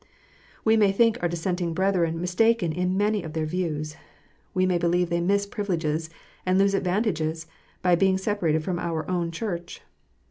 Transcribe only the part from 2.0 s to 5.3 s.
mistaken in many of their views. We may believe they